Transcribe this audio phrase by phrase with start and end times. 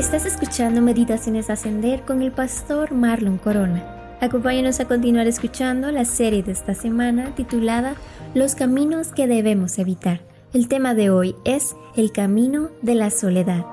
[0.00, 4.16] Estás escuchando Meditaciones Ascender con el pastor Marlon Corona.
[4.22, 7.96] Acompáñanos a continuar escuchando la serie de esta semana titulada
[8.32, 10.22] Los caminos que debemos evitar.
[10.54, 13.66] El tema de hoy es el camino de la soledad.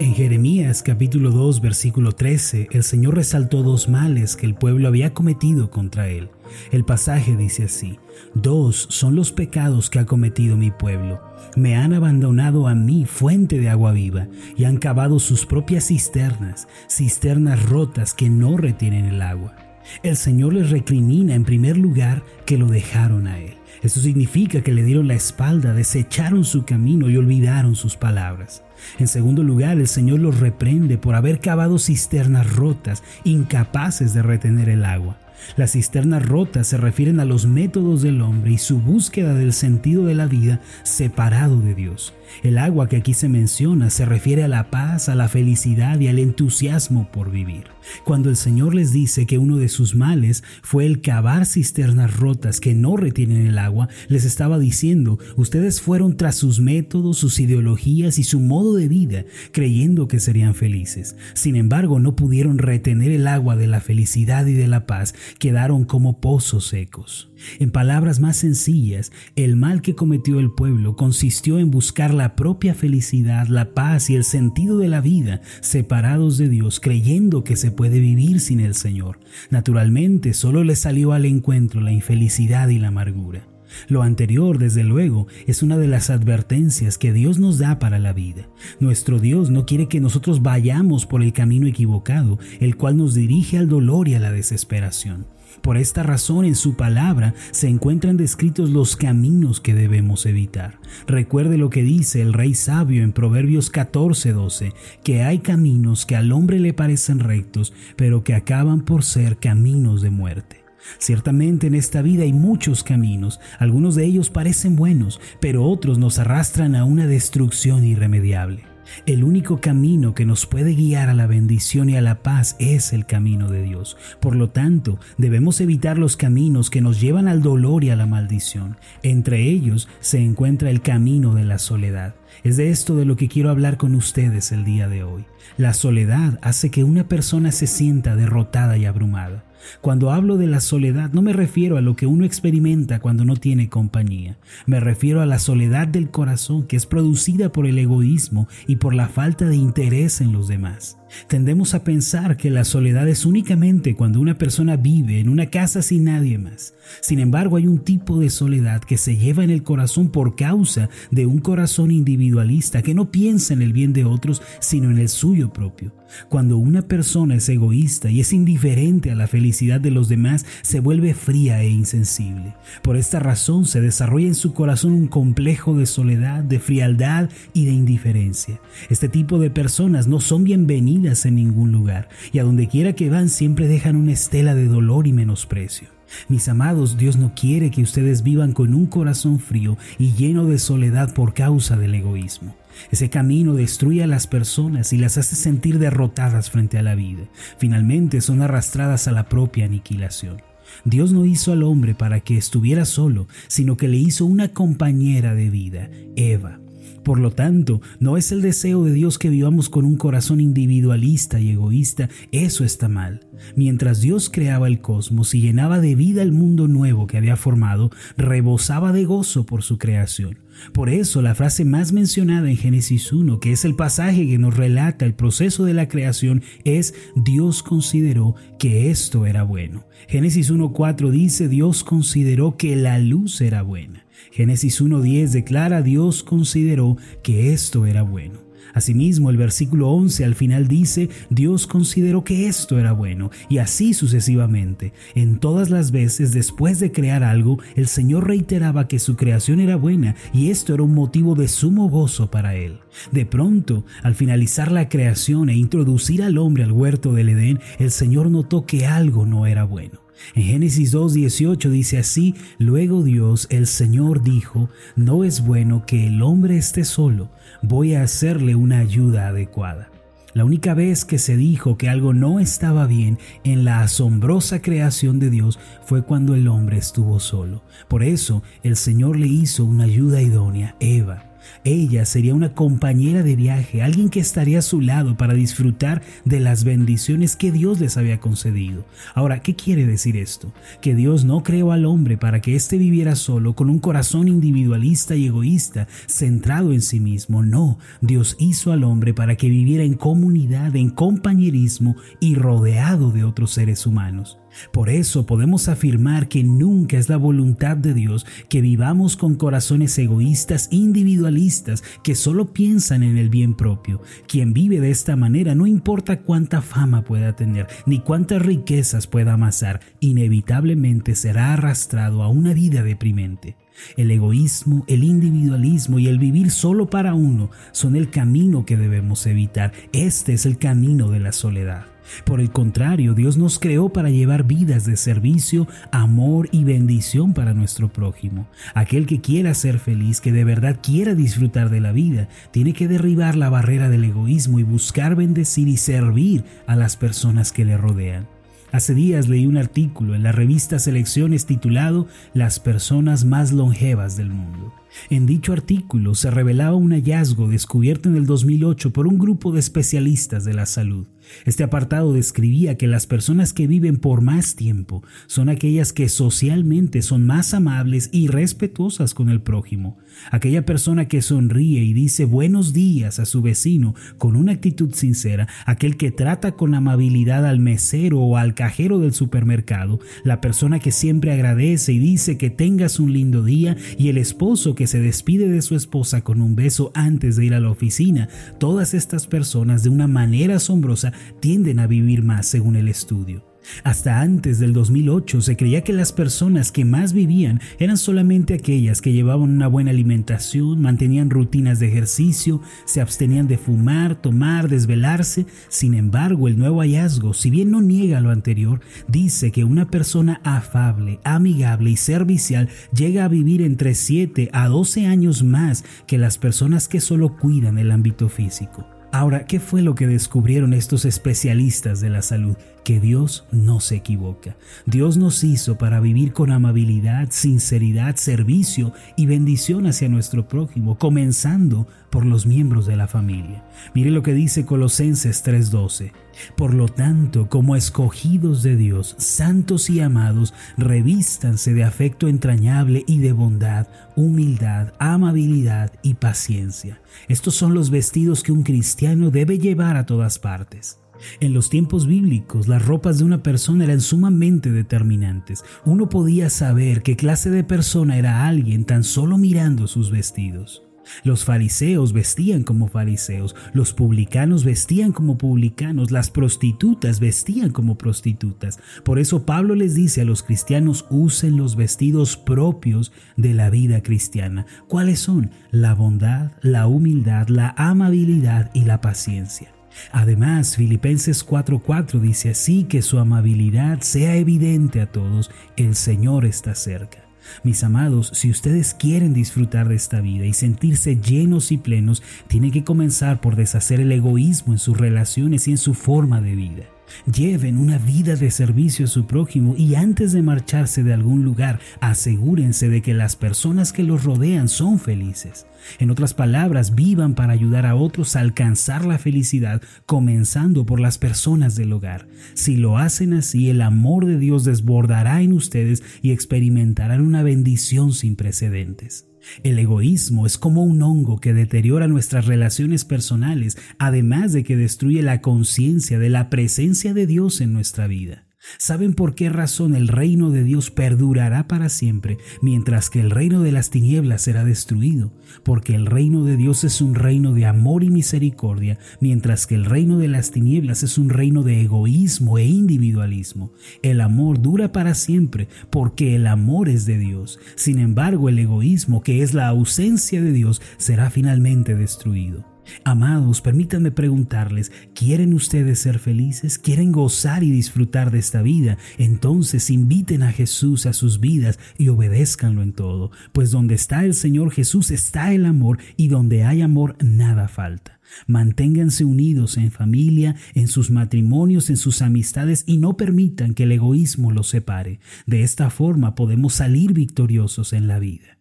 [0.00, 5.14] En Jeremías capítulo 2 versículo 13, el Señor resaltó dos males que el pueblo había
[5.14, 6.30] cometido contra él.
[6.72, 8.00] El pasaje dice así,
[8.34, 11.20] Dos son los pecados que ha cometido mi pueblo.
[11.56, 16.66] Me han abandonado a mí, fuente de agua viva, y han cavado sus propias cisternas,
[16.88, 19.63] cisternas rotas que no retienen el agua.
[20.02, 23.54] El Señor les recrimina en primer lugar que lo dejaron a Él.
[23.82, 28.62] Eso significa que le dieron la espalda, desecharon su camino y olvidaron sus palabras.
[28.98, 34.70] En segundo lugar, el Señor los reprende por haber cavado cisternas rotas, incapaces de retener
[34.70, 35.18] el agua.
[35.56, 40.06] Las cisternas rotas se refieren a los métodos del hombre y su búsqueda del sentido
[40.06, 42.14] de la vida separado de Dios.
[42.42, 46.08] El agua que aquí se menciona se refiere a la paz, a la felicidad y
[46.08, 47.73] al entusiasmo por vivir.
[48.04, 52.60] Cuando el Señor les dice que uno de sus males fue el cavar cisternas rotas
[52.60, 58.18] que no retienen el agua, les estaba diciendo, ustedes fueron tras sus métodos, sus ideologías
[58.18, 61.16] y su modo de vida, creyendo que serían felices.
[61.34, 65.84] Sin embargo, no pudieron retener el agua de la felicidad y de la paz, quedaron
[65.84, 67.30] como pozos secos.
[67.58, 72.74] En palabras más sencillas, el mal que cometió el pueblo consistió en buscar la propia
[72.74, 77.70] felicidad, la paz y el sentido de la vida separados de Dios, creyendo que se
[77.74, 79.20] puede vivir sin el Señor.
[79.50, 83.48] Naturalmente, solo le salió al encuentro la infelicidad y la amargura.
[83.88, 88.12] Lo anterior, desde luego, es una de las advertencias que Dios nos da para la
[88.12, 88.48] vida.
[88.80, 93.58] Nuestro Dios no quiere que nosotros vayamos por el camino equivocado, el cual nos dirige
[93.58, 95.26] al dolor y a la desesperación.
[95.62, 100.78] Por esta razón en su palabra se encuentran descritos los caminos que debemos evitar.
[101.06, 104.72] Recuerde lo que dice el rey sabio en Proverbios 14:12,
[105.02, 110.02] que hay caminos que al hombre le parecen rectos, pero que acaban por ser caminos
[110.02, 110.64] de muerte.
[110.98, 116.18] Ciertamente en esta vida hay muchos caminos, algunos de ellos parecen buenos, pero otros nos
[116.18, 118.73] arrastran a una destrucción irremediable.
[119.06, 122.92] El único camino que nos puede guiar a la bendición y a la paz es
[122.92, 123.96] el camino de Dios.
[124.20, 128.06] Por lo tanto, debemos evitar los caminos que nos llevan al dolor y a la
[128.06, 128.76] maldición.
[129.02, 132.14] Entre ellos se encuentra el camino de la soledad.
[132.42, 135.24] Es de esto de lo que quiero hablar con ustedes el día de hoy.
[135.56, 139.44] La soledad hace que una persona se sienta derrotada y abrumada.
[139.80, 143.36] Cuando hablo de la soledad no me refiero a lo que uno experimenta cuando no
[143.36, 144.36] tiene compañía,
[144.66, 148.94] me refiero a la soledad del corazón que es producida por el egoísmo y por
[148.94, 150.98] la falta de interés en los demás.
[151.28, 155.82] Tendemos a pensar que la soledad es únicamente cuando una persona vive en una casa
[155.82, 156.74] sin nadie más.
[157.00, 160.88] Sin embargo, hay un tipo de soledad que se lleva en el corazón por causa
[161.10, 165.08] de un corazón individualista que no piensa en el bien de otros, sino en el
[165.08, 165.92] suyo propio.
[166.28, 170.80] Cuando una persona es egoísta y es indiferente a la felicidad de los demás, se
[170.80, 172.54] vuelve fría e insensible.
[172.82, 177.64] Por esta razón se desarrolla en su corazón un complejo de soledad, de frialdad y
[177.64, 178.60] de indiferencia.
[178.90, 183.10] Este tipo de personas no son bienvenidas en ningún lugar y a donde quiera que
[183.10, 185.88] van siempre dejan una estela de dolor y menosprecio.
[186.28, 190.58] Mis amados, Dios no quiere que ustedes vivan con un corazón frío y lleno de
[190.58, 192.56] soledad por causa del egoísmo.
[192.90, 197.24] Ese camino destruye a las personas y las hace sentir derrotadas frente a la vida.
[197.58, 200.42] Finalmente son arrastradas a la propia aniquilación.
[200.84, 205.34] Dios no hizo al hombre para que estuviera solo, sino que le hizo una compañera
[205.34, 206.63] de vida, Eva.
[207.04, 211.38] Por lo tanto, no es el deseo de Dios que vivamos con un corazón individualista
[211.38, 213.20] y egoísta, eso está mal.
[213.56, 217.90] Mientras Dios creaba el cosmos y llenaba de vida el mundo nuevo que había formado,
[218.16, 220.43] rebosaba de gozo por su creación.
[220.72, 224.56] Por eso la frase más mencionada en Génesis 1, que es el pasaje que nos
[224.56, 229.86] relata el proceso de la creación, es Dios consideró que esto era bueno.
[230.08, 234.06] Génesis 1.4 dice Dios consideró que la luz era buena.
[234.30, 238.43] Génesis 1.10 declara Dios consideró que esto era bueno.
[238.72, 243.94] Asimismo, el versículo 11 al final dice, Dios consideró que esto era bueno, y así
[243.94, 244.92] sucesivamente.
[245.14, 249.76] En todas las veces después de crear algo, el Señor reiteraba que su creación era
[249.76, 252.78] buena, y esto era un motivo de sumo gozo para él.
[253.12, 257.90] De pronto, al finalizar la creación e introducir al hombre al huerto del Edén, el
[257.90, 260.03] Señor notó que algo no era bueno.
[260.34, 266.22] En Génesis 2.18 dice así, luego Dios el Señor dijo, no es bueno que el
[266.22, 267.30] hombre esté solo,
[267.62, 269.90] voy a hacerle una ayuda adecuada.
[270.34, 275.20] La única vez que se dijo que algo no estaba bien en la asombrosa creación
[275.20, 277.62] de Dios fue cuando el hombre estuvo solo.
[277.86, 281.33] Por eso el Señor le hizo una ayuda idónea, Eva.
[281.64, 286.40] Ella sería una compañera de viaje, alguien que estaría a su lado para disfrutar de
[286.40, 288.84] las bendiciones que Dios les había concedido.
[289.14, 290.52] Ahora, ¿qué quiere decir esto?
[290.80, 295.16] Que Dios no creó al hombre para que éste viviera solo, con un corazón individualista
[295.16, 297.42] y egoísta, centrado en sí mismo.
[297.42, 303.24] No, Dios hizo al hombre para que viviera en comunidad, en compañerismo y rodeado de
[303.24, 304.38] otros seres humanos.
[304.72, 309.98] Por eso podemos afirmar que nunca es la voluntad de Dios que vivamos con corazones
[309.98, 314.02] egoístas, individualistas, que solo piensan en el bien propio.
[314.26, 319.34] Quien vive de esta manera, no importa cuánta fama pueda tener, ni cuántas riquezas pueda
[319.34, 323.56] amasar, inevitablemente será arrastrado a una vida deprimente.
[323.96, 329.26] El egoísmo, el individualismo y el vivir solo para uno son el camino que debemos
[329.26, 329.72] evitar.
[329.92, 331.93] Este es el camino de la soledad.
[332.24, 337.54] Por el contrario, Dios nos creó para llevar vidas de servicio, amor y bendición para
[337.54, 338.46] nuestro prójimo.
[338.74, 342.88] Aquel que quiera ser feliz, que de verdad quiera disfrutar de la vida, tiene que
[342.88, 347.76] derribar la barrera del egoísmo y buscar bendecir y servir a las personas que le
[347.76, 348.26] rodean.
[348.72, 354.30] Hace días leí un artículo en la revista Selecciones titulado Las personas más longevas del
[354.30, 354.72] mundo.
[355.10, 359.60] En dicho artículo se revelaba un hallazgo descubierto en el 2008 por un grupo de
[359.60, 361.06] especialistas de la salud.
[361.44, 367.02] Este apartado describía que las personas que viven por más tiempo son aquellas que socialmente
[367.02, 369.98] son más amables y respetuosas con el prójimo.
[370.30, 375.48] Aquella persona que sonríe y dice buenos días a su vecino con una actitud sincera,
[375.66, 380.92] aquel que trata con amabilidad al mesero o al cajero del supermercado, la persona que
[380.92, 385.48] siempre agradece y dice que tengas un lindo día y el esposo que se despide
[385.48, 388.28] de su esposa con un beso antes de ir a la oficina.
[388.58, 393.53] Todas estas personas de una manera asombrosa tienden a vivir más según el estudio.
[393.82, 399.00] Hasta antes del 2008 se creía que las personas que más vivían eran solamente aquellas
[399.00, 405.46] que llevaban una buena alimentación, mantenían rutinas de ejercicio, se abstenían de fumar, tomar, desvelarse.
[405.68, 410.40] Sin embargo, el nuevo hallazgo, si bien no niega lo anterior, dice que una persona
[410.44, 416.38] afable, amigable y servicial llega a vivir entre 7 a 12 años más que las
[416.38, 418.86] personas que solo cuidan el ámbito físico.
[419.12, 422.56] Ahora, ¿qué fue lo que descubrieron estos especialistas de la salud?
[422.84, 424.56] Que Dios no se equivoca.
[424.84, 431.86] Dios nos hizo para vivir con amabilidad, sinceridad, servicio y bendición hacia nuestro prójimo, comenzando
[432.10, 433.64] por los miembros de la familia.
[433.94, 436.12] Mire lo que dice Colosenses 3:12.
[436.56, 443.18] Por lo tanto, como escogidos de Dios, santos y amados, revístanse de afecto entrañable y
[443.18, 447.00] de bondad, humildad, amabilidad y paciencia.
[447.28, 450.98] Estos son los vestidos que un cristiano debe llevar a todas partes.
[451.40, 455.64] En los tiempos bíblicos, las ropas de una persona eran sumamente determinantes.
[455.84, 460.82] Uno podía saber qué clase de persona era alguien tan solo mirando sus vestidos.
[461.22, 468.78] Los fariseos vestían como fariseos, los publicanos vestían como publicanos, las prostitutas vestían como prostitutas.
[469.04, 474.02] Por eso Pablo les dice a los cristianos usen los vestidos propios de la vida
[474.02, 474.66] cristiana.
[474.88, 475.50] ¿Cuáles son?
[475.70, 479.73] La bondad, la humildad, la amabilidad y la paciencia.
[480.12, 486.74] Además, Filipenses 4:4 dice así que su amabilidad sea evidente a todos, el Señor está
[486.74, 487.24] cerca.
[487.62, 492.70] Mis amados, si ustedes quieren disfrutar de esta vida y sentirse llenos y plenos, tienen
[492.70, 496.84] que comenzar por deshacer el egoísmo en sus relaciones y en su forma de vida.
[497.32, 501.80] Lleven una vida de servicio a su prójimo y antes de marcharse de algún lugar,
[502.00, 505.66] asegúrense de que las personas que los rodean son felices.
[505.98, 511.18] En otras palabras, vivan para ayudar a otros a alcanzar la felicidad, comenzando por las
[511.18, 512.26] personas del hogar.
[512.54, 518.12] Si lo hacen así, el amor de Dios desbordará en ustedes y experimentarán una bendición
[518.12, 519.26] sin precedentes.
[519.62, 525.22] El egoísmo es como un hongo que deteriora nuestras relaciones personales, además de que destruye
[525.22, 528.43] la conciencia de la presencia de Dios en nuestra vida.
[528.78, 533.62] ¿Saben por qué razón el reino de Dios perdurará para siempre, mientras que el reino
[533.62, 535.32] de las tinieblas será destruido?
[535.62, 539.84] Porque el reino de Dios es un reino de amor y misericordia, mientras que el
[539.84, 543.72] reino de las tinieblas es un reino de egoísmo e individualismo.
[544.02, 547.58] El amor dura para siempre, porque el amor es de Dios.
[547.76, 552.73] Sin embargo, el egoísmo, que es la ausencia de Dios, será finalmente destruido.
[553.04, 556.78] Amados, permítanme preguntarles, ¿quieren ustedes ser felices?
[556.78, 558.98] ¿Quieren gozar y disfrutar de esta vida?
[559.18, 564.34] Entonces inviten a Jesús a sus vidas y obedézcanlo en todo, pues donde está el
[564.34, 568.20] Señor Jesús está el amor y donde hay amor nada falta.
[568.46, 573.92] Manténganse unidos en familia, en sus matrimonios, en sus amistades y no permitan que el
[573.92, 575.20] egoísmo los separe.
[575.46, 578.58] De esta forma podemos salir victoriosos en la vida.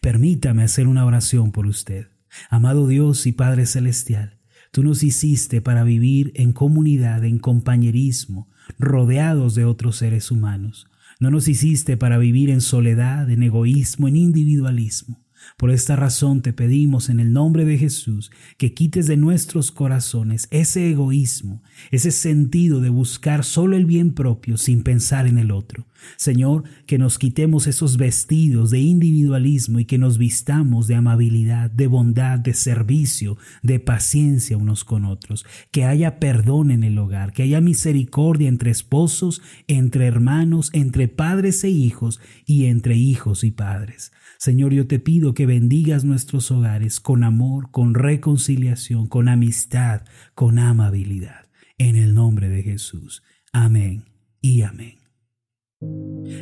[0.00, 2.08] Permítame hacer una oración por usted.
[2.50, 4.38] Amado Dios y Padre Celestial,
[4.70, 10.86] tú nos hiciste para vivir en comunidad, en compañerismo, rodeados de otros seres humanos.
[11.20, 15.24] No nos hiciste para vivir en soledad, en egoísmo, en individualismo.
[15.56, 20.46] Por esta razón te pedimos en el nombre de Jesús que quites de nuestros corazones
[20.50, 25.87] ese egoísmo, ese sentido de buscar solo el bien propio sin pensar en el otro.
[26.16, 31.86] Señor, que nos quitemos esos vestidos de individualismo y que nos vistamos de amabilidad, de
[31.86, 37.42] bondad, de servicio, de paciencia unos con otros, que haya perdón en el hogar, que
[37.42, 44.12] haya misericordia entre esposos, entre hermanos, entre padres e hijos y entre hijos y padres.
[44.38, 50.02] Señor, yo te pido que bendigas nuestros hogares con amor, con reconciliación, con amistad,
[50.34, 51.48] con amabilidad.
[51.76, 53.22] En el nombre de Jesús.
[53.52, 54.04] Amén
[54.40, 54.97] y amén.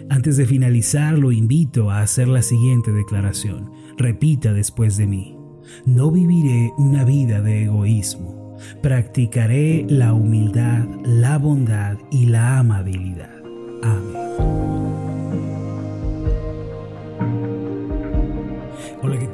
[0.08, 3.70] Antes de finalizar, lo invito a hacer la siguiente declaración.
[3.96, 5.36] Repita después de mí.
[5.84, 8.56] No viviré una vida de egoísmo.
[8.82, 13.42] Practicaré la humildad, la bondad y la amabilidad.
[13.82, 14.95] Amén.